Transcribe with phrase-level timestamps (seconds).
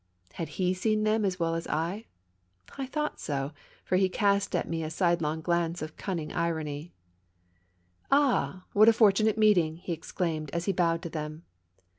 [0.33, 2.07] Had he seen them as well as I?
[2.75, 3.51] I thought so,
[3.85, 6.91] for he cast at me a sidelong glance of cutting irony.
[8.09, 11.43] "Ah I what a fortunate meeting!" he exclaimed, as he bowed to them.